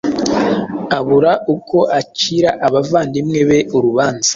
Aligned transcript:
abura 0.97 1.31
uko 1.55 1.77
acira 1.99 2.49
abavandimwe 2.65 3.39
be 3.49 3.59
urubanza 3.75 4.29